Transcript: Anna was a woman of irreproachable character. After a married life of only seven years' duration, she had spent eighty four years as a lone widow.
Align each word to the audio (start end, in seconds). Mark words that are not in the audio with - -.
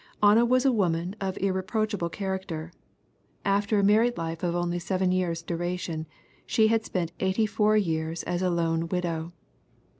Anna 0.23 0.45
was 0.45 0.65
a 0.65 0.71
woman 0.71 1.15
of 1.21 1.37
irreproachable 1.37 2.09
character. 2.09 2.73
After 3.45 3.77
a 3.77 3.83
married 3.83 4.17
life 4.17 4.41
of 4.41 4.55
only 4.55 4.79
seven 4.79 5.11
years' 5.11 5.43
duration, 5.43 6.07
she 6.47 6.69
had 6.69 6.83
spent 6.83 7.11
eighty 7.19 7.45
four 7.45 7.77
years 7.77 8.23
as 8.23 8.41
a 8.41 8.49
lone 8.49 8.87
widow. 8.87 9.31